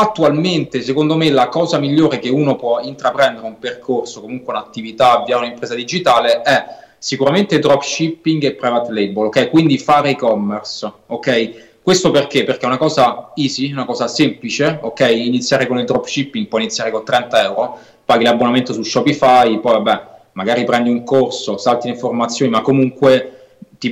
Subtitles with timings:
[0.00, 5.46] attualmente, secondo me, la cosa migliore che uno può intraprendere un percorso, comunque un'attività, avviare
[5.46, 6.64] un'impresa digitale è
[6.98, 9.50] sicuramente dropshipping e private label, ok?
[9.50, 11.66] Quindi fare e-commerce, ok?
[11.82, 12.44] Questo perché?
[12.44, 15.00] Perché è una cosa easy, una cosa semplice, ok?
[15.10, 20.02] Iniziare con il dropshipping, puoi iniziare con 30 euro, paghi l'abbonamento su Shopify, poi vabbè,
[20.32, 23.38] magari prendi un corso, salti le informazioni, ma comunque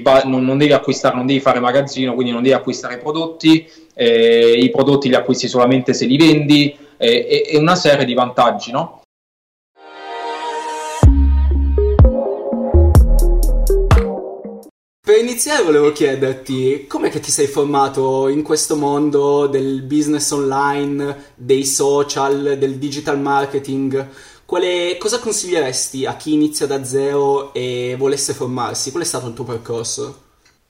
[0.01, 3.67] ba- non, non, devi acquistare, non devi fare magazzino, quindi non devi acquistare prodotti,
[3.99, 8.13] eh, i prodotti li acquisti solamente se li vendi eh, e, e una serie di
[8.13, 9.01] vantaggi, no?
[15.01, 21.33] Per iniziare volevo chiederti com'è che ti sei formato in questo mondo del business online,
[21.37, 24.09] dei social, del digital marketing?
[24.45, 28.91] Quale, cosa consiglieresti a chi inizia da zero e volesse formarsi?
[28.91, 30.23] Qual è stato il tuo percorso?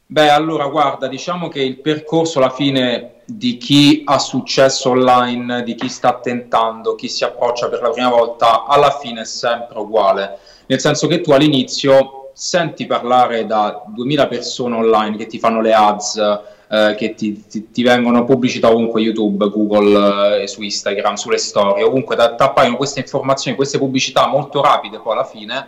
[0.06, 5.74] Beh, allora guarda, diciamo che il percorso alla fine di chi ha successo online, di
[5.74, 10.38] chi sta tentando, chi si approccia per la prima volta, alla fine è sempre uguale.
[10.66, 15.74] Nel senso che tu all'inizio senti parlare da 2000 persone online che ti fanno le
[15.74, 21.38] ads, eh, che ti, ti, ti, vengono pubblicità ovunque, YouTube, Google, eh, su Instagram, sulle
[21.38, 25.66] storie, ovunque ti appaiono queste informazioni, queste pubblicità molto rapide poi alla fine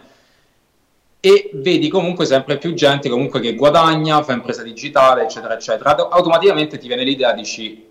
[1.29, 5.95] e vedi comunque sempre più gente comunque che guadagna, fa impresa digitale, eccetera, eccetera.
[6.09, 7.85] Automaticamente ti viene l'idea, dici,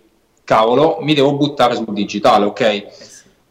[0.44, 2.86] cavolo, mi devo buttare sul digitale, ok?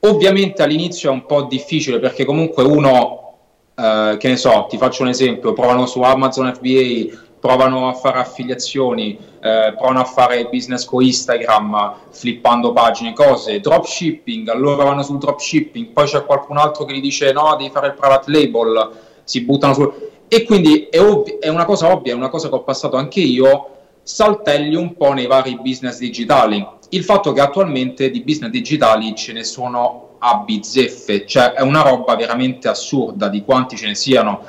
[0.01, 3.35] Ovviamente all'inizio è un po' difficile perché comunque uno,
[3.77, 8.19] eh, che ne so, ti faccio un esempio, provano su Amazon FBA provano a fare
[8.19, 15.19] affiliazioni, eh, provano a fare business con Instagram, flippando pagine, cose, dropshipping, allora vanno sul
[15.19, 18.91] dropshipping, poi c'è qualcun altro che gli dice no, devi fare il private label,
[19.27, 19.93] si buttano su...
[20.29, 23.21] E quindi è, ovvi- è una cosa ovvia, è una cosa che ho passato anche
[23.21, 23.71] io,
[24.03, 26.65] saltelli un po' nei vari business digitali.
[26.91, 31.83] Il fatto che attualmente di business digitali ce ne sono a bizzeffe, cioè è una
[31.83, 34.43] roba veramente assurda di quanti ce ne siano.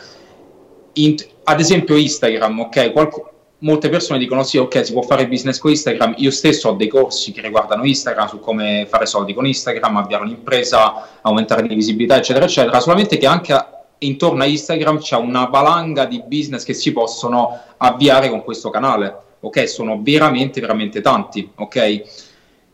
[0.94, 2.92] In- ad esempio Instagram, ok?
[2.92, 6.16] Qualc- molte persone dicono sì, ok, si può fare business con Instagram.
[6.18, 10.24] Io stesso ho dei corsi che riguardano Instagram su come fare soldi con Instagram, avviare
[10.24, 12.80] un'impresa, aumentare di visibilità, eccetera, eccetera.
[12.80, 13.54] Solamente che anche
[14.00, 19.16] intorno a Instagram c'è una valanga di business che si possono avviare con questo canale.
[19.40, 21.50] Ok, sono veramente, veramente tanti.
[21.56, 22.04] Ok.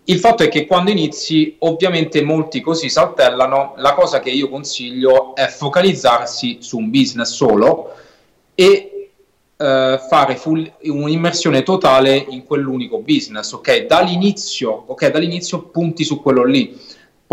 [0.05, 3.73] Il fatto è che quando inizi, ovviamente molti così saltellano.
[3.77, 7.93] La cosa che io consiglio è focalizzarsi su un business solo
[8.55, 9.09] e
[9.55, 13.85] eh, fare full, un'immersione totale in quell'unico business, ok?
[13.85, 15.07] Dall'inizio, ok?
[15.07, 16.77] Dall'inizio punti su quello lì.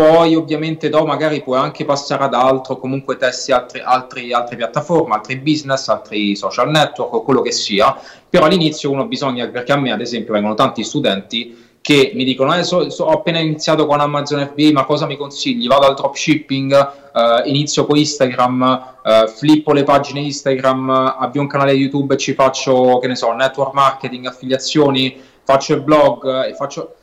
[0.01, 5.13] Poi ovviamente dopo magari puoi anche passare ad altro, comunque testi altri, altri, altre piattaforme,
[5.13, 7.95] altri business, altri social network o quello che sia,
[8.27, 12.55] però all'inizio uno bisogna, perché a me ad esempio vengono tanti studenti che mi dicono
[12.55, 15.67] eh, so, so, ho appena iniziato con Amazon FBA, ma cosa mi consigli?
[15.67, 16.73] Vado al dropshipping,
[17.13, 20.89] eh, inizio con Instagram, eh, flippo le pagine Instagram,
[21.19, 25.81] avvio un canale YouTube e ci faccio, che ne so, network marketing, affiliazioni, faccio il
[25.83, 26.95] blog e faccio...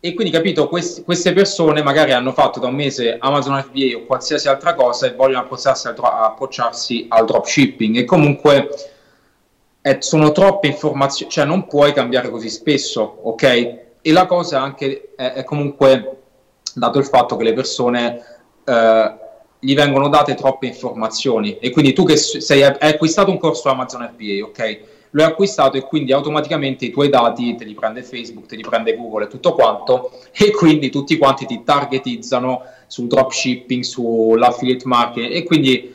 [0.00, 4.06] E quindi, capito, quest- queste persone magari hanno fatto da un mese Amazon FBA o
[4.06, 8.68] qualsiasi altra cosa e vogliono approcciarsi al, dro- approcciarsi al dropshipping e comunque
[9.82, 13.86] eh, sono troppe informazioni, cioè non puoi cambiare così spesso, ok?
[14.08, 16.16] e la cosa anche è, è, comunque
[16.74, 18.22] dato il fatto che le persone
[18.64, 19.14] eh,
[19.58, 24.08] gli vengono date troppe informazioni e quindi tu che sei, hai acquistato un corso Amazon
[24.14, 24.80] FBA, ok?
[25.10, 28.62] Lo hai acquistato e quindi automaticamente i tuoi dati te li prende Facebook, te li
[28.62, 35.32] prende Google e tutto quanto e quindi tutti quanti ti targetizzano sul dropshipping, sull'affiliate marketing
[35.32, 35.94] e quindi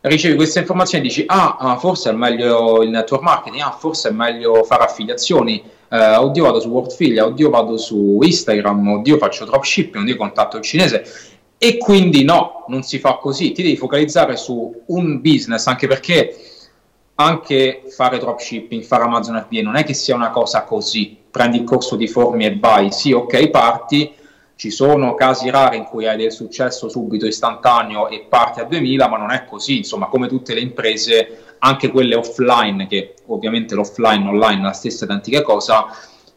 [0.00, 4.08] ricevi queste informazioni e dici ah, ah, forse è meglio il network marketing, ah, forse
[4.08, 9.44] è meglio fare affiliazioni, eh, oddio vado su Wordfilia, oddio vado su Instagram, oddio faccio
[9.44, 11.04] dropshipping, oddio contatto il cinese.
[11.58, 16.36] E quindi no, non si fa così, ti devi focalizzare su un business anche perché
[17.20, 21.64] anche fare dropshipping, fare Amazon FBA non è che sia una cosa così, prendi il
[21.64, 24.12] corso di formi e vai, sì ok parti,
[24.54, 29.08] ci sono casi rari in cui hai del successo subito istantaneo e parti a 2000,
[29.08, 34.28] ma non è così, insomma, come tutte le imprese, anche quelle offline, che ovviamente l'offline
[34.28, 35.86] online è la stessa identica cosa,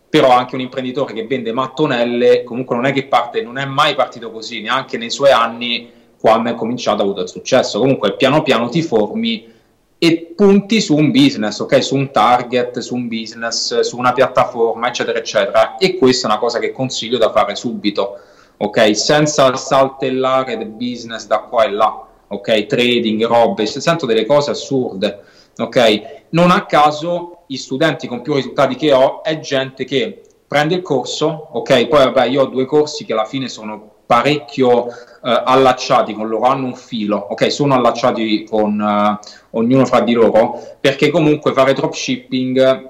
[0.10, 3.94] però anche un imprenditore che vende mattonelle, comunque non è che parte, non è mai
[3.96, 5.90] partito così, neanche nei suoi anni
[6.20, 7.80] quando è cominciato ha avuto il successo.
[7.80, 9.60] Comunque piano piano ti formi
[10.04, 11.84] e punti su un business, ok?
[11.84, 15.78] Su un target, su un business, su una piattaforma, eccetera, eccetera.
[15.78, 18.18] E questa è una cosa che consiglio da fare subito,
[18.58, 18.98] ok?
[18.98, 22.66] Senza saltellare del business da qua e là, ok?
[22.66, 25.22] Trading, robe, sento delle cose assurde,
[25.58, 26.26] ok?
[26.30, 30.82] Non a caso gli studenti con più risultati che ho è gente che prende il
[30.82, 36.14] corso, ok, poi vabbè io ho due corsi che alla fine sono parecchio eh, allacciati
[36.14, 39.20] con loro, hanno un filo, ok, sono allacciati con eh,
[39.52, 42.90] ognuno fra di loro, perché comunque fare dropshipping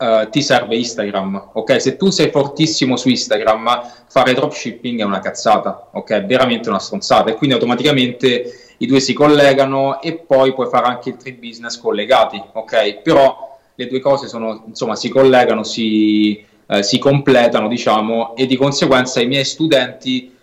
[0.00, 1.78] Uh, ti serve Instagram, ok?
[1.78, 6.10] Se tu sei fortissimo su Instagram, fare dropshipping è una cazzata, ok?
[6.12, 10.86] È veramente una stronzata e quindi automaticamente i due si collegano e poi puoi fare
[10.86, 13.02] anche il trade business collegati, ok?
[13.02, 18.56] Però le due cose sono, insomma, si collegano, si, eh, si completano, diciamo, e di
[18.56, 20.34] conseguenza i miei studenti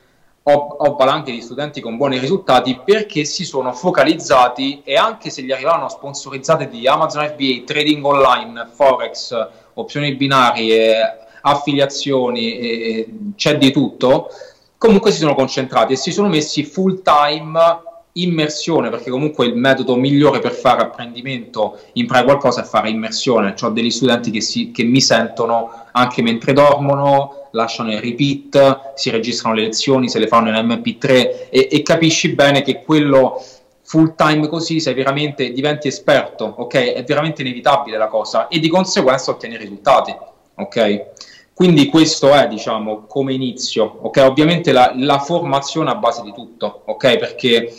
[0.49, 5.41] ho, ho valanghe di studenti con buoni risultati perché si sono focalizzati e anche se
[5.41, 14.29] gli arrivavano sponsorizzate di Amazon FBA, trading online, forex, opzioni binarie, affiliazioni, c'è di tutto,
[14.77, 17.59] comunque si sono concentrati e si sono messi full time
[18.21, 23.55] immersione, perché comunque il metodo migliore per fare apprendimento, imparare qualcosa è fare immersione.
[23.61, 29.09] Ho degli studenti che, si, che mi sentono anche mentre dormono, lasciano il repeat, si
[29.09, 33.41] registrano le lezioni, se le fanno in MP3 e, e capisci bene che quello
[33.83, 36.93] full time così sei veramente diventi esperto, ok?
[36.93, 40.13] È veramente inevitabile la cosa e di conseguenza ottieni risultati,
[40.55, 41.05] ok?
[41.53, 44.25] Quindi questo è, diciamo, come inizio, ok?
[44.27, 47.17] Ovviamente la, la formazione a base di tutto, ok?
[47.17, 47.73] Perché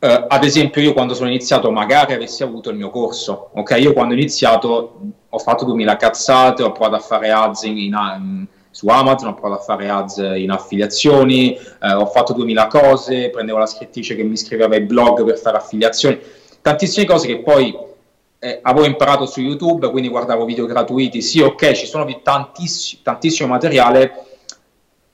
[0.00, 3.76] Uh, ad esempio, io quando sono iniziato, magari avessi avuto il mio corso, ok?
[3.78, 8.46] Io quando ho iniziato ho fatto 2000 cazzate, ho provato a fare ads in, in,
[8.70, 13.58] su Amazon, ho provato a fare ads in affiliazioni, eh, ho fatto 2000 cose, prendevo
[13.58, 16.18] la scrittrice che mi scriveva i blog per fare affiliazioni,
[16.62, 17.76] tantissime cose che poi
[18.38, 23.50] eh, avevo imparato su YouTube, quindi guardavo video gratuiti, sì, ok, ci sono tantiss- tantissimo
[23.50, 24.12] materiale,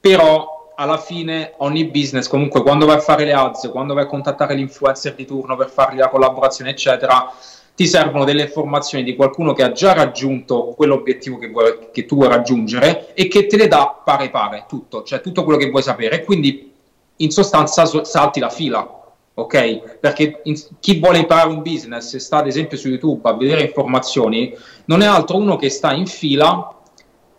[0.00, 4.06] però alla fine ogni business comunque quando vai a fare le ads, quando vai a
[4.06, 7.32] contattare l'influencer di turno per fargli la collaborazione eccetera,
[7.74, 12.16] ti servono delle informazioni di qualcuno che ha già raggiunto quell'obiettivo che, vuoi, che tu
[12.16, 15.82] vuoi raggiungere e che te le dà pare pare, tutto, cioè tutto quello che vuoi
[15.82, 16.72] sapere quindi
[17.16, 18.86] in sostanza salti la fila,
[19.32, 19.98] ok?
[19.98, 23.62] Perché in, chi vuole imparare un business e sta ad esempio su YouTube a vedere
[23.62, 24.54] informazioni
[24.86, 26.75] non è altro uno che sta in fila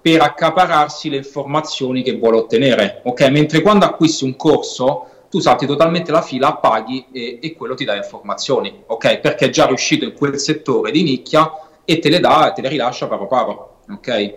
[0.08, 3.02] per accapararsi le informazioni che vuole ottenere.
[3.04, 7.76] Ok, mentre quando acquisti un corso tu salti totalmente la fila, paghi e, e quello
[7.76, 9.18] ti dà informazioni, ok?
[9.20, 11.52] Perché è già riuscito in quel settore di nicchia
[11.84, 14.36] e te le dà e te le rilascia paro paro, ok?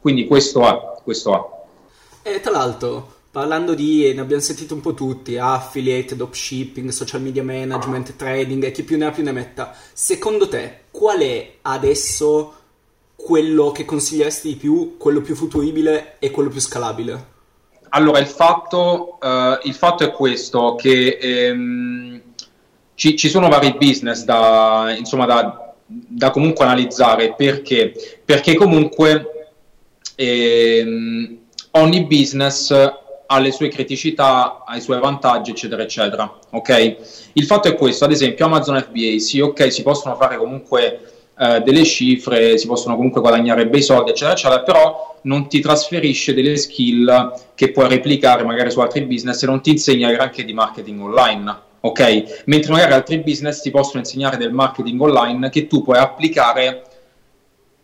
[0.00, 1.62] Quindi questo è, questo
[2.22, 2.30] è.
[2.30, 7.42] E tra l'altro, parlando di, ne abbiamo sentito un po' tutti, affiliate, dropshipping, social media
[7.42, 12.54] management, trading e chi più ne ha più ne metta, secondo te qual è adesso
[13.16, 17.32] quello che consiglieresti di più, quello più futuribile e quello più scalabile?
[17.90, 22.20] Allora, il fatto, uh, il fatto è questo, che ehm,
[22.94, 27.92] ci, ci, sono vari business da, insomma, da, da comunque analizzare, perché?
[28.24, 29.52] Perché comunque
[30.16, 31.38] ehm,
[31.72, 32.72] ogni business
[33.26, 36.38] ha le sue criticità, ha i suoi vantaggi, eccetera, eccetera.
[36.50, 36.96] Ok?
[37.34, 41.60] Il fatto è questo, ad esempio Amazon FBA, sì, ok, si possono fare comunque eh,
[41.62, 46.56] delle cifre, si possono comunque guadagnare bei soldi, eccetera, eccetera, però non ti trasferisce delle
[46.56, 51.00] skill che puoi replicare magari su altri business e non ti insegna granché di marketing
[51.00, 51.62] online.
[51.80, 52.42] Ok?
[52.46, 56.82] Mentre magari altri business ti possono insegnare del marketing online che tu puoi applicare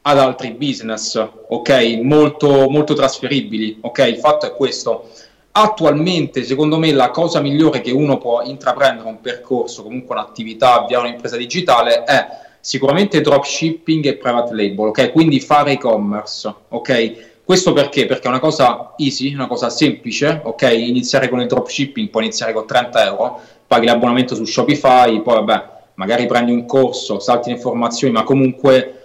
[0.03, 1.99] ad altri business, ok?
[2.03, 3.99] Molto, molto trasferibili, ok?
[4.09, 5.11] Il fatto è questo.
[5.53, 11.09] Attualmente, secondo me, la cosa migliore che uno può intraprendere un percorso, comunque un'attività, avviare
[11.09, 12.27] un'impresa digitale è
[12.61, 15.13] sicuramente dropshipping e private label, ok?
[15.13, 17.29] Quindi fare e-commerce, ok?
[17.45, 18.07] Questo perché?
[18.07, 20.63] Perché è una cosa easy, una cosa semplice, ok?
[20.73, 25.65] Iniziare con il dropshipping, puoi iniziare con 30 euro, paghi l'abbonamento su Shopify, poi vabbè,
[25.95, 29.01] magari prendi un corso, salti le informazioni, ma comunque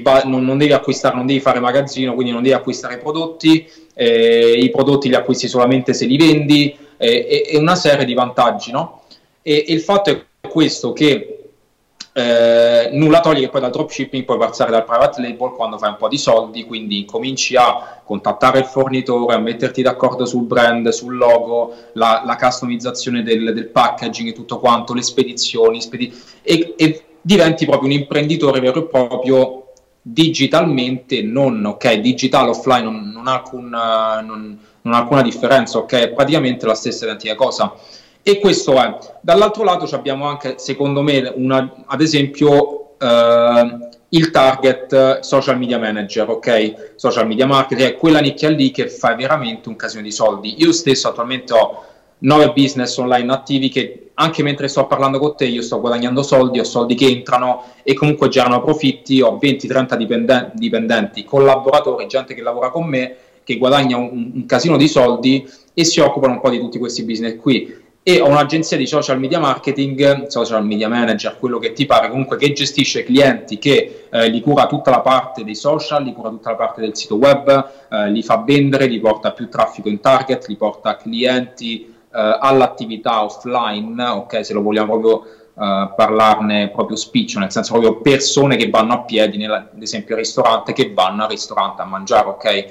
[0.00, 4.58] ba- non, non, devi acquistare, non devi fare magazzino, quindi non devi acquistare prodotti, eh,
[4.58, 9.02] i prodotti li acquisti solamente se li vendi, eh, e, una serie di vantaggi, no?
[9.42, 11.35] E, e il fatto è questo che
[12.18, 15.96] eh, nulla toglie che poi dal dropshipping puoi passare dal private label quando fai un
[15.98, 21.18] po' di soldi, quindi cominci a contattare il fornitore, a metterti d'accordo sul brand, sul
[21.18, 27.04] logo, la, la customizzazione del, del, packaging e tutto quanto, le spedizioni, spedi- e, e,
[27.20, 33.68] diventi proprio un imprenditore vero e proprio digitalmente, non ok, digital offline non, ha, alcun,
[33.68, 34.58] non,
[34.94, 37.74] alcuna differenza, ok, è praticamente la stessa identica cosa.
[38.28, 38.98] E questo è.
[39.20, 46.28] Dall'altro lato abbiamo anche, secondo me, una, ad esempio, eh, il target social media manager,
[46.30, 46.94] ok?
[46.96, 50.60] Social media marketer, è quella nicchia lì che fa veramente un casino di soldi.
[50.60, 51.84] Io stesso attualmente ho
[52.18, 56.58] nove business online attivi che anche mentre sto parlando con te io sto guadagnando soldi,
[56.58, 62.42] ho soldi che entrano e comunque generano profitti, ho 20-30 dipenden- dipendenti, collaboratori, gente che
[62.42, 66.50] lavora con me, che guadagna un, un casino di soldi e si occupano un po'
[66.50, 71.40] di tutti questi business qui e ho un'agenzia di social media marketing, social media manager,
[71.40, 75.42] quello che ti pare, comunque che gestisce clienti, che eh, li cura tutta la parte
[75.42, 79.00] dei social, li cura tutta la parte del sito web, eh, li fa vendere, li
[79.00, 85.00] porta più traffico in target, li porta clienti eh, all'attività offline, ok, se lo vogliamo
[85.00, 85.24] proprio
[85.58, 90.14] eh, parlarne proprio spiccio, nel senso proprio persone che vanno a piedi, nella, ad esempio
[90.14, 92.66] al ristorante, che vanno al ristorante a mangiare, ok?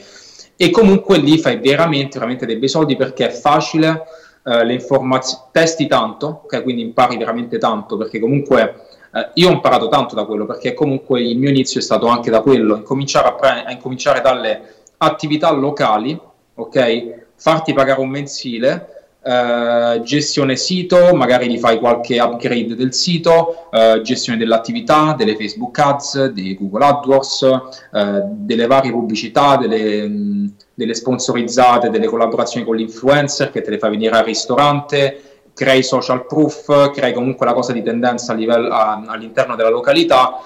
[0.55, 4.03] E comunque lì fai veramente, veramente dei bei soldi perché è facile
[4.47, 6.61] eh, le informazioni, testi tanto, okay?
[6.61, 8.75] quindi impari veramente tanto, perché comunque
[9.11, 12.29] eh, io ho imparato tanto da quello, perché comunque il mio inizio è stato anche
[12.29, 16.19] da quello, incominciare a, pre- a incominciare dalle attività locali,
[16.53, 17.23] ok?
[17.35, 18.89] Farti pagare un mensile,
[19.25, 25.79] Uh, gestione sito, magari gli fai qualche upgrade del sito, uh, gestione dell'attività, delle Facebook
[25.79, 32.75] Ads, dei Google AdWords, uh, delle varie pubblicità, delle, mh, delle sponsorizzate, delle collaborazioni con
[32.75, 35.21] l'influencer che te le fa venire al ristorante,
[35.53, 40.41] crei social proof, crei comunque la cosa di tendenza a livello, a, all'interno della località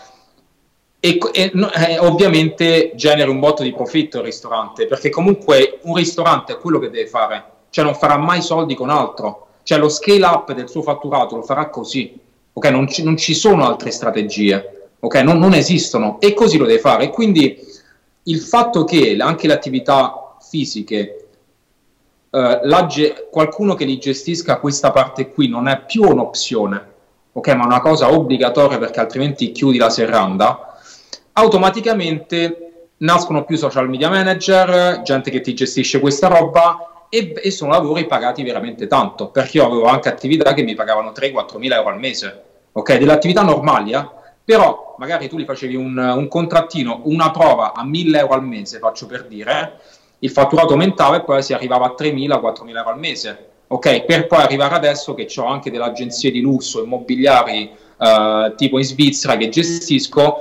[1.00, 6.54] e, e eh, ovviamente generi un botto di profitto il ristorante, perché comunque un ristorante
[6.54, 10.26] è quello che deve fare, cioè non farà mai soldi con altro, cioè lo scale
[10.26, 12.18] up del suo fatturato lo farà così,
[12.54, 12.66] ok?
[12.70, 15.16] Non ci, non ci sono altre strategie, ok?
[15.22, 17.10] Non, non esistono e così lo deve fare.
[17.10, 17.66] Quindi
[18.30, 21.28] il fatto che anche le attività fisiche,
[22.30, 26.88] eh, ge- qualcuno che li gestisca questa parte qui non è più un'opzione,
[27.34, 30.78] ok, ma una cosa obbligatoria perché altrimenti chiudi la serranda,
[31.34, 37.72] automaticamente nascono più social media manager, gente che ti gestisce questa roba e, e sono
[37.72, 41.90] lavori pagati veramente tanto, perché io avevo anche attività che mi pagavano 3-4 mila euro
[41.90, 42.44] al mese,
[42.74, 44.18] ok, delle attività normali, eh?
[44.50, 48.80] Però magari tu li facevi un, un, contrattino, una prova a 1000 euro al mese,
[48.80, 49.80] faccio per dire,
[50.18, 54.06] il fatturato aumentava e poi si arrivava a 3.000-4.000 euro al mese, ok?
[54.06, 58.84] Per poi arrivare adesso che ho anche delle agenzie di lusso immobiliari eh, tipo in
[58.86, 60.38] Svizzera che gestisco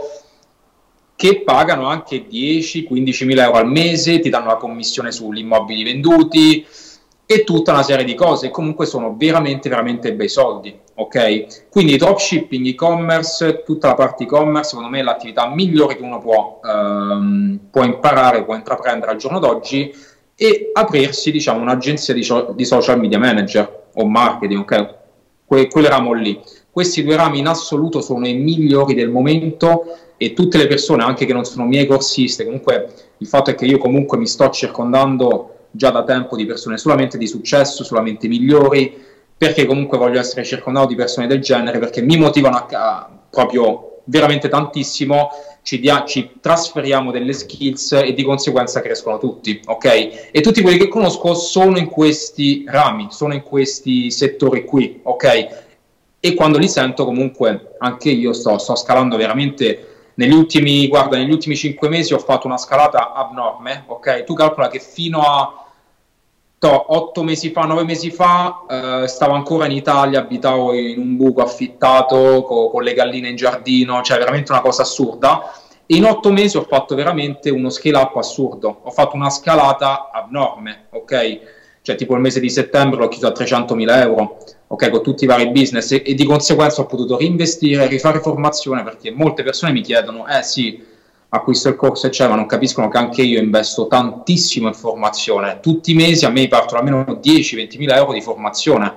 [1.14, 6.66] che pagano anche 10-15 mila euro al mese, ti danno la commissione sugli immobili venduti,
[7.30, 8.48] e tutta una serie di cose.
[8.48, 10.74] Comunque sono veramente, veramente bei soldi.
[10.94, 11.68] Ok?
[11.68, 16.58] Quindi dropshipping, e-commerce, tutta la parte e-commerce, secondo me è l'attività migliore che uno può,
[16.64, 19.94] ehm, può imparare, può intraprendere al giorno d'oggi
[20.34, 24.94] e aprirsi, diciamo, un'agenzia di, di social media manager o marketing, ok?
[25.44, 26.40] Que- quel ramo lì.
[26.70, 29.84] Questi due rami in assoluto sono i migliori del momento
[30.16, 33.66] e tutte le persone, anche che non sono miei corsiste, comunque il fatto è che
[33.66, 39.06] io comunque mi sto circondando già da tempo di persone solamente di successo, solamente migliori,
[39.36, 44.00] perché comunque voglio essere circondato di persone del genere, perché mi motivano a, a, proprio
[44.04, 45.30] veramente tantissimo,
[45.62, 50.30] ci, dia, ci, trasferiamo delle skills e di conseguenza crescono tutti, ok?
[50.32, 55.66] E tutti quelli che conosco sono in questi rami, sono in questi settori qui, ok?
[56.20, 61.30] E quando li sento comunque anche io sto, sto scalando veramente negli ultimi, guarda, negli
[61.30, 64.24] ultimi 5 mesi ho fatto una scalata abnorme, ok?
[64.24, 65.64] Tu calcola che fino a
[66.58, 71.16] to, 8 mesi fa, 9 mesi fa, eh, stavo ancora in Italia, abitavo in un
[71.16, 75.52] buco affittato co, con le galline in giardino, cioè veramente una cosa assurda.
[75.86, 80.10] E in 8 mesi ho fatto veramente uno scale up assurdo, ho fatto una scalata
[80.12, 81.40] abnorme, ok?
[81.88, 85.26] Cioè tipo il mese di settembre l'ho chiuso a 300.000 euro ok, con tutti i
[85.26, 89.80] vari business e, e, di conseguenza ho potuto reinvestire, rifare formazione perché molte persone mi
[89.80, 90.84] chiedono, eh sì,
[91.30, 95.60] acquisto il corso e c'è, ma non capiscono che anche io investo tantissimo in formazione.
[95.62, 98.94] Tutti i mesi a me partono almeno 10-20 mila euro di formazione.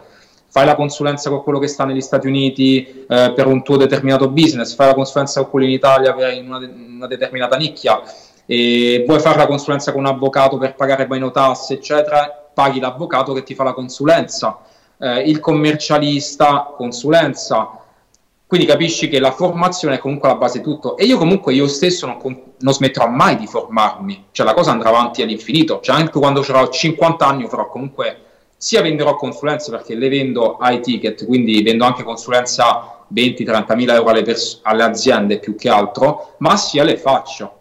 [0.50, 4.28] Fai la consulenza con quello che sta negli Stati Uniti eh, per un tuo determinato
[4.28, 8.02] business, fai la consulenza con quello in Italia per una, de- una determinata nicchia,
[8.46, 13.34] e vuoi fare la consulenza con un avvocato per pagare meno tasse, eccetera, paghi l'avvocato
[13.34, 14.60] che ti fa la consulenza
[15.02, 17.80] eh, il commercialista, consulenza.
[18.46, 20.98] Quindi capisci che la formazione è comunque la base di tutto.
[20.98, 22.20] E io comunque io stesso non,
[22.60, 25.80] non smetterò mai di formarmi, cioè la cosa andrà avanti all'infinito.
[25.82, 28.26] Cioè anche quando avrò 50 anni farò comunque
[28.58, 34.10] sia venderò consulenze perché le vendo ai ticket, quindi vendo anche consulenza 20-30 mila euro
[34.10, 37.61] alle, pers- alle aziende più che altro, ma sia le faccio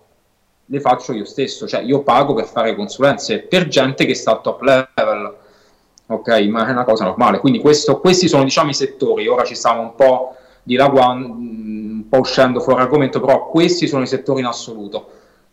[0.70, 4.40] le faccio io stesso, cioè io pago per fare consulenze per gente che sta al
[4.40, 5.38] top level
[6.14, 6.28] ok?
[6.48, 7.38] Ma è una cosa normale.
[7.38, 9.26] Quindi questo, questi sono diciamo i settori.
[9.26, 14.08] Ora ci stiamo un po' dilaguando, un po' uscendo fuori argomento, però questi sono i
[14.08, 15.08] settori in assoluto,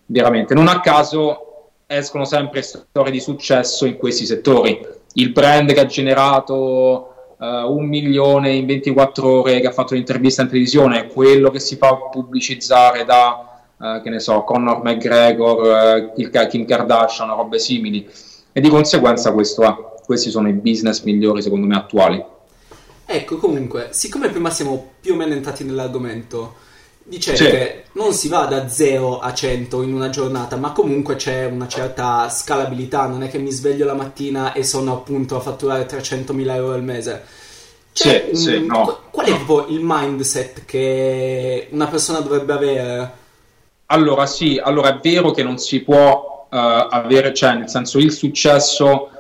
[0.08, 0.54] veramente.
[0.54, 1.44] Non a caso
[1.86, 4.96] escono sempre storie di successo in questi settori.
[5.14, 10.44] il brand che ha generato uh, un milione in 24 ore, che ha fatto un'intervista
[10.44, 13.47] in televisione, quello che si fa pubblicizzare da,
[13.78, 18.08] uh, che ne so, Conor McGregor, uh, Kim Kardashian, robe simili.
[18.52, 19.76] E di conseguenza questo è.
[20.06, 22.24] Questi sono i business migliori secondo me attuali.
[23.06, 26.56] Ecco, comunque, siccome prima siamo più o meno entrati nell'argomento,
[27.04, 27.44] dicevi sì.
[27.46, 31.68] che non si va da 0 a 100 in una giornata, ma comunque c'è una
[31.68, 36.56] certa scalabilità, non è che mi sveglio la mattina e sono appunto a fatturare 300.000
[36.56, 37.24] euro al mese.
[37.94, 39.00] Cioè, sì, sì, no.
[39.10, 39.66] Qual è no.
[39.70, 43.26] il mindset che una persona dovrebbe avere?
[43.90, 48.12] Allora, sì, allora è vero che non si può uh, avere, cioè nel senso il
[48.12, 49.12] successo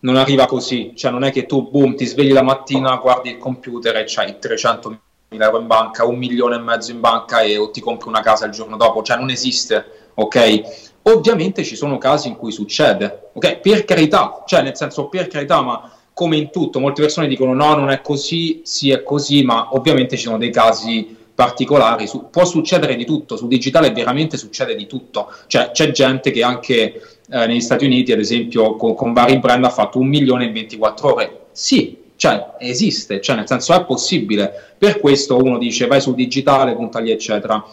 [0.00, 3.38] non arriva così, cioè non è che tu boom ti svegli la mattina, guardi il
[3.38, 5.00] computer e c'hai 300
[5.30, 8.20] mila euro in banca, un milione e mezzo in banca e o ti compri una
[8.20, 11.00] casa il giorno dopo, cioè non esiste, ok?
[11.04, 13.60] Ovviamente ci sono casi in cui succede, ok?
[13.60, 17.74] Per carità, cioè nel senso per carità, ma come in tutto, molte persone dicono no,
[17.76, 22.44] non è così, sì è così, ma ovviamente ci sono dei casi particolari, su, può
[22.44, 27.46] succedere di tutto, sul digitale veramente succede di tutto, cioè c'è gente che anche eh,
[27.46, 31.12] negli Stati Uniti, ad esempio, con, con vari brand ha fatto un milione in 24
[31.12, 36.14] ore, sì, cioè esiste, cioè nel senso è possibile, per questo uno dice vai sul
[36.14, 37.64] digitale, punta lì, eccetera.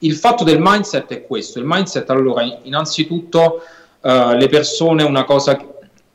[0.00, 3.62] Il fatto del mindset è questo, il mindset allora innanzitutto
[4.00, 5.58] uh, le persone una cosa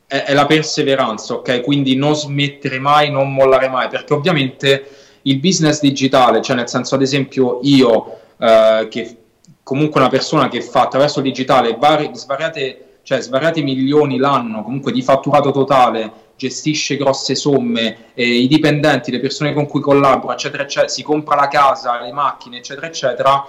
[0.08, 1.62] è, è, la perseveranza, ok?
[1.62, 4.88] Quindi non smettere mai, non mollare mai, perché ovviamente
[5.24, 9.18] il business digitale, cioè nel senso ad esempio io uh, che
[9.64, 14.92] comunque una persona che fa attraverso il digitale vari, svariate, cioè, svariati milioni l'anno comunque
[14.92, 20.64] di fatturato totale gestisce grosse somme, eh, i dipendenti, le persone con cui collabora, eccetera,
[20.64, 23.46] eccetera, si compra la casa, le macchine, eccetera, eccetera,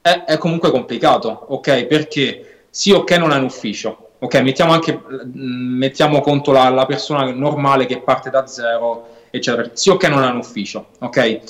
[0.00, 1.84] è, è comunque complicato, ok?
[1.84, 4.40] Perché sì, ok, non è un ufficio, ok?
[4.40, 5.00] Mettiamo anche,
[5.32, 9.06] mettiamo conto la, la persona normale che parte da zero,
[9.36, 9.70] eccetera.
[9.72, 11.40] Sì, ok, non un ufficio, ok?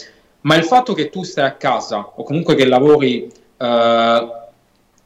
[0.43, 4.28] Ma il fatto che tu stai a casa o comunque che lavori, eh,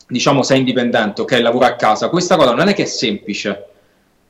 [0.07, 3.67] diciamo, sei indipendente, ok, lavori a casa, questa cosa non è che è semplice,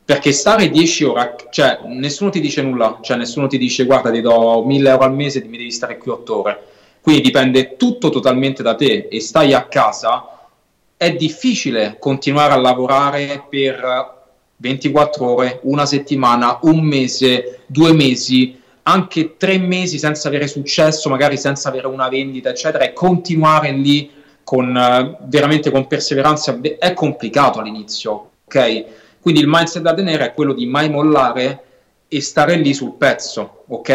[0.04, 4.20] perché stare 10 ore, cioè nessuno ti dice nulla, cioè nessuno ti dice guarda ti
[4.20, 6.64] do 1000 euro al mese e mi devi stare qui 8 ore.
[7.00, 10.48] Quindi dipende tutto totalmente da te e stai a casa,
[10.96, 14.19] è difficile continuare a lavorare per
[14.60, 21.38] 24 ore, una settimana, un mese, due mesi, anche tre mesi senza avere successo, magari
[21.38, 24.10] senza avere una vendita, eccetera, e continuare lì
[24.44, 28.84] con veramente con perseveranza è complicato all'inizio, ok?
[29.20, 31.64] Quindi il mindset da tenere è quello di mai mollare
[32.08, 33.88] e stare lì sul pezzo, ok?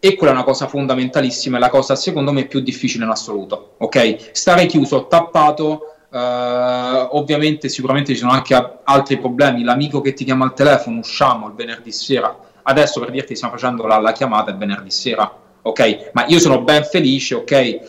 [0.00, 3.74] E quella è una cosa fondamentalissima, è la cosa secondo me più difficile in assoluto,
[3.78, 4.30] ok?
[4.32, 9.62] Stare chiuso, tappato, Uh, ovviamente sicuramente ci sono anche altri problemi.
[9.62, 12.36] L'amico che ti chiama al telefono usciamo il venerdì sera.
[12.62, 16.10] Adesso per dirti stiamo facendo la, la chiamata il venerdì sera ok?
[16.12, 17.80] Ma io sono ben felice ok?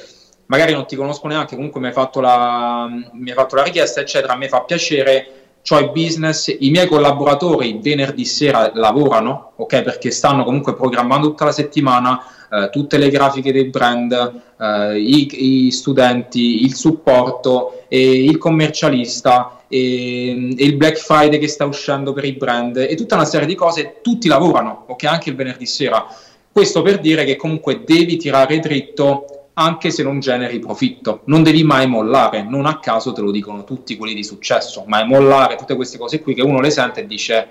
[0.47, 4.01] Magari non ti conosco neanche comunque mi hai fatto la, mi hai fatto la richiesta
[4.01, 5.40] eccetera a me fa piacere
[5.79, 11.51] il business, i miei collaboratori venerdì sera lavorano, ok, perché stanno comunque programmando tutta la
[11.51, 12.19] settimana,
[12.51, 19.61] eh, tutte le grafiche dei brand, eh, i, i, studenti, il supporto, e il commercialista,
[19.67, 23.99] il Black Friday che sta uscendo per i brand e tutta una serie di cose,
[24.01, 26.05] tutti lavorano, ok, anche il venerdì sera.
[26.51, 31.21] Questo per dire che comunque devi tirare dritto anche se non generi profitto.
[31.25, 35.07] Non devi mai mollare, non a caso te lo dicono tutti quelli di successo, mai
[35.07, 37.47] mollare, tutte queste cose qui che uno le sente e dice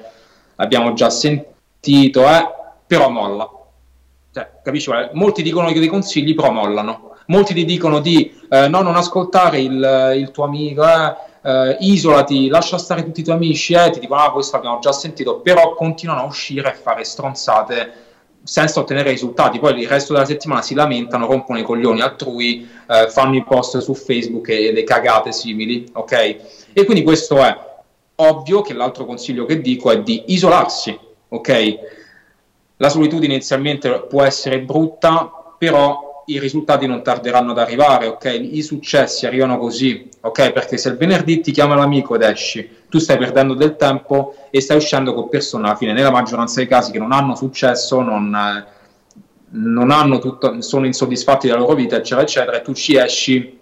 [0.56, 2.46] abbiamo già sentito, eh,
[2.86, 3.48] però molla.
[4.32, 4.90] Cioè, capisci?
[5.12, 7.14] Molti dicono che dei consigli, però mollano.
[7.26, 12.48] Molti ti dicono di eh, no, non ascoltare il, il tuo amico, eh, eh, isolati,
[12.48, 15.74] lascia stare tutti i tuoi amici, eh, ti dicono ah, questo abbiamo già sentito, però
[15.74, 17.92] continuano a uscire e fare stronzate
[18.50, 19.60] senza ottenere risultati.
[19.60, 23.78] Poi il resto della settimana si lamentano, rompono i coglioni altrui, eh, fanno i post
[23.78, 26.12] su Facebook e le cagate simili, ok?
[26.72, 27.56] E quindi questo è
[28.16, 31.78] ovvio che l'altro consiglio che dico è di isolarsi, ok?
[32.78, 38.48] La solitudine inizialmente può essere brutta, però i risultati non tarderanno ad arrivare, ok?
[38.52, 40.52] I successi arrivano così, ok?
[40.52, 44.60] Perché se il venerdì ti chiama l'amico ed esci, tu stai perdendo del tempo e
[44.60, 48.34] stai uscendo con persone alla fine, nella maggioranza dei casi che non hanno successo, non,
[48.34, 48.64] eh,
[49.50, 53.58] non hanno tutto, sono insoddisfatti della loro vita, eccetera, eccetera, e tu ci esci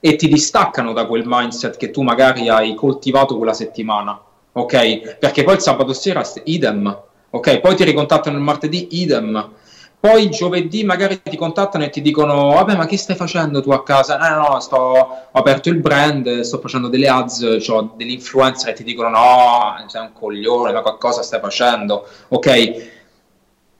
[0.00, 4.20] e ti distaccano da quel mindset che tu magari hai coltivato quella settimana,
[4.52, 5.16] ok?
[5.18, 7.60] Perché poi il sabato sera idem, ok?
[7.60, 9.60] Poi ti ricontattano il martedì idem
[10.02, 13.84] poi giovedì magari ti contattano e ti dicono vabbè ma che stai facendo tu a
[13.84, 14.18] casa?
[14.18, 18.72] Eh no, sto, ho aperto il brand, sto facendo delle ads, ho degli influencer e
[18.72, 22.46] ti dicono no, sei un coglione, ma qualcosa stai facendo, ok?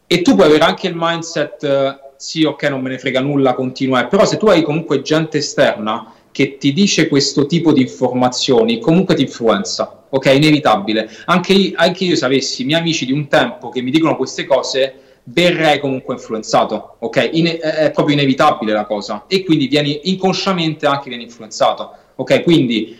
[0.06, 4.04] E tu puoi avere anche il mindset sì ok non me ne frega nulla, continua,
[4.04, 9.16] però se tu hai comunque gente esterna che ti dice questo tipo di informazioni, comunque
[9.16, 10.26] ti influenza, ok?
[10.26, 11.10] Inevitabile.
[11.24, 15.01] Anche anche io se avessi miei amici di un tempo che mi dicono queste cose
[15.24, 17.30] verrei comunque influenzato, ok?
[17.32, 22.42] In- è proprio inevitabile la cosa e quindi vieni inconsciamente anche vieni influenzato, ok?
[22.42, 22.96] Quindi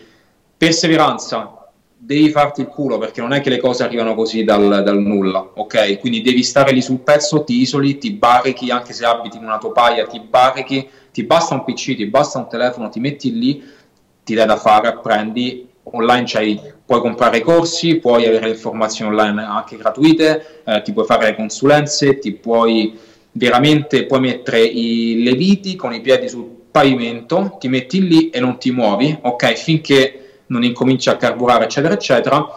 [0.55, 1.63] perseveranza,
[2.05, 5.51] devi farti il culo perché non è che le cose arrivano così dal, dal, nulla,
[5.55, 5.99] ok?
[5.99, 9.57] Quindi devi stare lì sul pezzo, ti isoli, ti barichi, anche se abiti in una
[9.57, 13.63] topaia, ti barichi, ti basta un PC, ti basta un telefono, ti metti lì,
[14.23, 20.61] ti dai da fare, apprendi, online puoi comprare corsi, puoi avere informazioni online anche gratuite,
[20.65, 22.97] eh, ti puoi fare le consulenze, ti puoi
[23.33, 28.39] veramente puoi mettere i, le viti con i piedi sul pavimento, ti metti lì e
[28.39, 29.53] non ti muovi, ok?
[29.53, 32.47] Finché non incominci a carburare, eccetera, eccetera,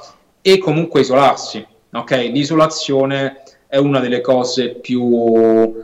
[0.40, 2.10] e comunque isolarsi, ok?
[2.32, 5.82] L'isolazione è una delle cose più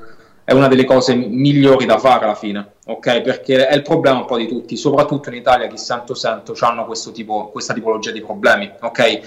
[0.53, 3.23] è una delle cose migliori da fare alla fine, ok?
[3.23, 6.85] Perché è il problema un po' di tutti, soprattutto in Italia, chi sento sento, hanno
[6.85, 9.21] questo tipo, questa tipologia di problemi, ok?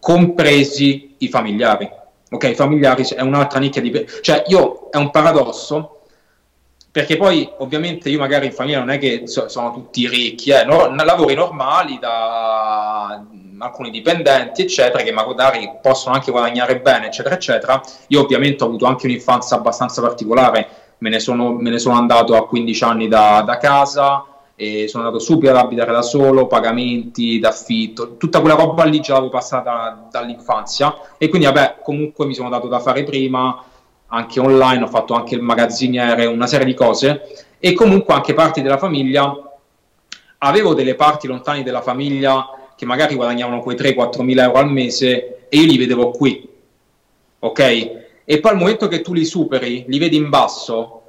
[0.00, 1.88] Compresi i familiari,
[2.30, 2.44] ok?
[2.44, 4.06] I familiari è un'altra nicchia di...
[4.20, 6.00] cioè io, è un paradosso,
[6.90, 10.64] perché poi ovviamente io magari in famiglia non è che so, sono tutti ricchi, eh,
[10.64, 13.24] no, lavori normali da
[13.58, 17.80] alcuni dipendenti, eccetera, che magari possono anche guadagnare bene, eccetera, eccetera.
[18.08, 22.34] Io ovviamente ho avuto anche un'infanzia abbastanza particolare, me ne sono, me ne sono andato
[22.36, 24.24] a 15 anni da, da, casa
[24.56, 29.14] e sono andato subito ad abitare da solo, pagamenti, d'affitto, tutta quella roba lì già
[29.14, 33.62] l'avevo passata dall'infanzia e quindi vabbè comunque mi sono dato da fare prima,
[34.08, 38.62] anche online, ho fatto anche il magazziniere, una serie di cose e comunque anche parti
[38.62, 39.36] della famiglia,
[40.38, 45.46] avevo delle parti lontane della famiglia che magari guadagnavano quei 3-4 mila euro al mese
[45.48, 46.48] e io li vedevo qui,
[47.38, 47.58] ok?
[48.24, 51.02] E poi al momento che tu li superi, li vedi in basso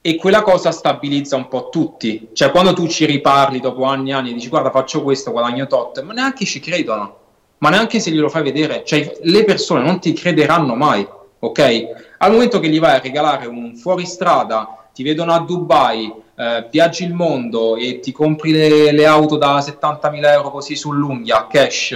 [0.00, 4.12] e quella cosa stabilizza un po' tutti, cioè quando tu ci riparli dopo anni e
[4.12, 7.16] anni e dici guarda faccio questo, guadagno tot, ma neanche ci credono,
[7.58, 11.06] ma neanche se glielo fai vedere, cioè le persone non ti crederanno mai,
[11.38, 12.16] ok?
[12.18, 17.04] Al momento che gli vai a regalare un fuoristrada, ti vedono a Dubai, eh, viaggi
[17.04, 21.92] il mondo e ti compri le, le auto da 70.000 euro così sull'unghia, cash,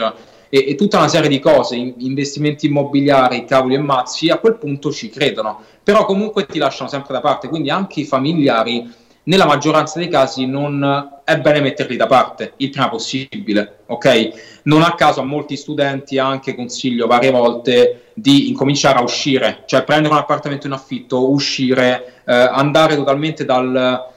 [0.49, 4.91] e, e, tutta una serie di cose, investimenti immobiliari, cavoli e mazzi, a quel punto
[4.93, 9.99] ci credono, però comunque ti lasciano sempre da parte, quindi anche i familiari nella maggioranza
[9.99, 14.61] dei casi non è bene metterli da parte il prima possibile, ok?
[14.63, 19.85] Non a caso a molti studenti anche consiglio varie volte di incominciare a uscire, cioè
[19.85, 24.17] prendere un appartamento in affitto, uscire, eh, andare totalmente dal,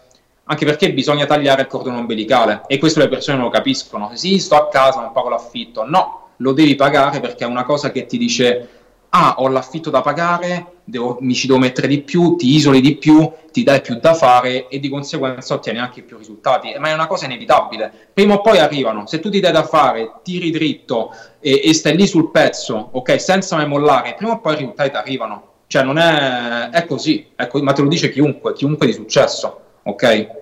[0.52, 4.12] anche perché bisogna tagliare il cordone ombelicale e questo le persone non lo capiscono.
[4.16, 5.88] Sì, sto a casa, non pago l'affitto.
[5.88, 8.70] No, lo devi pagare perché è una cosa che ti dice
[9.14, 12.98] ah, ho l'affitto da pagare, devo, mi ci devo mettere di più, ti isoli di
[12.98, 16.74] più, ti dai più da fare e di conseguenza ottieni anche più risultati.
[16.78, 18.10] Ma è una cosa inevitabile.
[18.14, 19.08] Prima o poi arrivano.
[19.08, 23.20] Se tu ti dai da fare, tiri dritto e, e stai lì sul pezzo, ok,
[23.20, 25.48] senza mai mollare, prima o poi i risultati arrivano.
[25.68, 29.62] Cioè, non è, è così, è così, ma te lo dice chiunque, chiunque di successo,
[29.84, 30.41] ok?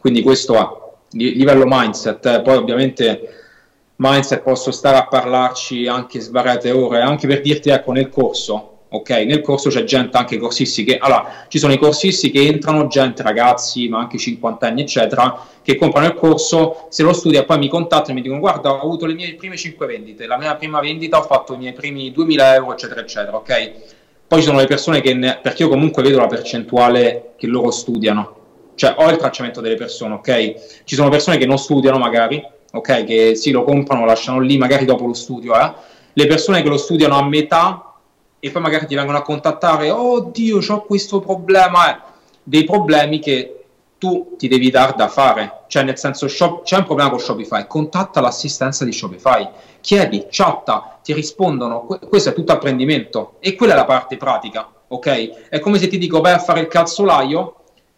[0.00, 0.78] Quindi questo è
[1.12, 2.40] livello mindset, eh.
[2.40, 3.40] poi ovviamente
[3.96, 9.10] mindset posso stare a parlarci anche svariate ore, anche per dirti ecco nel corso, ok?
[9.10, 13.22] Nel corso c'è gente, anche corsisti che, allora, ci sono i corsisti che entrano, gente,
[13.22, 18.12] ragazzi, ma anche cinquantenni, eccetera, che comprano il corso, se lo studia poi mi contattano
[18.12, 21.18] e mi dicono guarda ho avuto le mie prime 5 vendite, la mia prima vendita
[21.18, 23.72] ho fatto i miei primi 2000 euro, eccetera, eccetera, ok?
[24.26, 27.70] Poi ci sono le persone che, ne, perché io comunque vedo la percentuale che loro
[27.70, 28.36] studiano,
[28.80, 30.84] cioè ho il tracciamento delle persone, ok?
[30.84, 33.04] Ci sono persone che non studiano magari, ok?
[33.04, 35.70] Che sì, lo comprano, lo lasciano lì, magari dopo lo studio, eh?
[36.14, 37.92] Le persone che lo studiano a metà
[38.38, 42.00] e poi magari ti vengono a contattare, oh Dio, ho questo problema, eh.
[42.42, 43.64] dei problemi che
[43.98, 47.66] tu ti devi dar da fare, cioè nel senso shop, c'è un problema con Shopify,
[47.66, 49.46] contatta l'assistenza di Shopify,
[49.82, 55.48] chiedi, chatta, ti rispondono, questo è tutto apprendimento e quella è la parte pratica, ok?
[55.50, 57.56] È come se ti dico vai a fare il calzolaio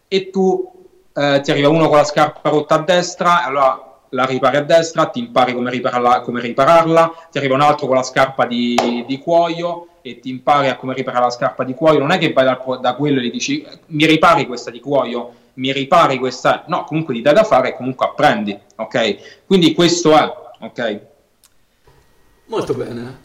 [0.09, 0.72] e tu
[1.13, 5.07] eh, ti arriva uno con la scarpa rotta a destra, allora la ripari a destra,
[5.07, 9.17] ti impari come ripararla, come ripararla, ti arriva un altro con la scarpa di, di,
[9.19, 12.45] cuoio e ti impari a come riparare la scarpa di cuoio, non è che vai
[12.45, 16.83] da, da quello e gli dici mi ripari questa di cuoio, mi ripari questa, no,
[16.83, 19.45] comunque ti dai da fare e comunque apprendi, ok?
[19.45, 20.99] Quindi questo è, ok?
[22.45, 23.22] Molto bene.